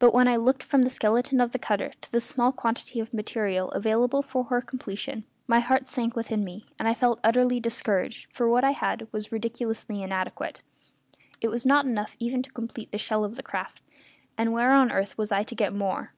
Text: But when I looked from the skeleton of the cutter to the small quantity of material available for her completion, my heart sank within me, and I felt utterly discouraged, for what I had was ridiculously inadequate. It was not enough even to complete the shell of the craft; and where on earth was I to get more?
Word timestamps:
But 0.00 0.12
when 0.12 0.26
I 0.26 0.34
looked 0.34 0.64
from 0.64 0.82
the 0.82 0.90
skeleton 0.90 1.40
of 1.40 1.52
the 1.52 1.60
cutter 1.60 1.92
to 2.00 2.10
the 2.10 2.20
small 2.20 2.50
quantity 2.50 2.98
of 2.98 3.14
material 3.14 3.70
available 3.70 4.20
for 4.20 4.42
her 4.46 4.60
completion, 4.60 5.22
my 5.46 5.60
heart 5.60 5.86
sank 5.86 6.16
within 6.16 6.42
me, 6.42 6.66
and 6.76 6.88
I 6.88 6.94
felt 6.94 7.20
utterly 7.22 7.60
discouraged, 7.60 8.26
for 8.32 8.48
what 8.48 8.64
I 8.64 8.72
had 8.72 9.06
was 9.12 9.30
ridiculously 9.30 10.02
inadequate. 10.02 10.64
It 11.40 11.52
was 11.52 11.64
not 11.64 11.84
enough 11.84 12.16
even 12.18 12.42
to 12.42 12.50
complete 12.50 12.90
the 12.90 12.98
shell 12.98 13.22
of 13.22 13.36
the 13.36 13.44
craft; 13.44 13.80
and 14.36 14.52
where 14.52 14.72
on 14.72 14.90
earth 14.90 15.16
was 15.16 15.30
I 15.30 15.44
to 15.44 15.54
get 15.54 15.72
more? 15.72 16.14